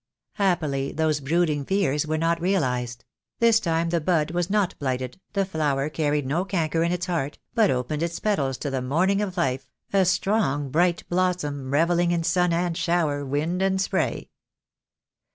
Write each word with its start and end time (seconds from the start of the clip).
Happily 0.37 0.91
those 0.91 1.19
brooding 1.19 1.63
fears 1.63 2.07
were 2.07 2.17
not 2.17 2.41
realized; 2.41 3.05
this 3.37 3.59
time 3.59 3.91
the 3.91 4.01
bud 4.01 4.31
was 4.31 4.49
not 4.49 4.73
blighted, 4.79 5.21
the 5.33 5.45
flower 5.45 5.91
carried 5.91 6.25
no 6.25 6.43
canker 6.43 6.81
in 6.81 6.91
its 6.91 7.05
heart, 7.05 7.37
but 7.53 7.69
opened 7.69 8.01
its 8.01 8.19
petals 8.19 8.57
to 8.57 8.71
the 8.71 8.81
morning 8.81 9.21
of 9.21 9.37
life, 9.37 9.69
a 9.93 10.05
strong 10.05 10.71
bright 10.71 11.07
blossom, 11.07 11.69
revelling 11.71 12.09
in 12.11 12.23
sun 12.23 12.51
and 12.51 12.75
shower, 12.77 13.23
wind 13.23 13.61
and 13.61 13.79
spray. 13.79 14.31